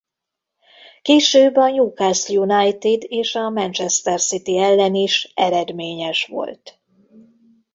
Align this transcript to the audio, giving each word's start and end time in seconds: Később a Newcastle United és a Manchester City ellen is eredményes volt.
Később 1.01 1.55
a 1.55 1.69
Newcastle 1.69 2.39
United 2.39 3.01
és 3.03 3.35
a 3.35 3.49
Manchester 3.49 4.19
City 4.21 4.57
ellen 4.57 4.95
is 4.95 5.31
eredményes 5.35 6.25
volt. 6.25 6.79